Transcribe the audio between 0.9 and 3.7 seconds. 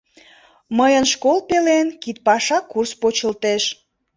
школ пелен кидпаша курс почылтеш.